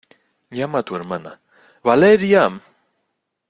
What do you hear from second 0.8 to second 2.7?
tu hermana.¡ Valeria!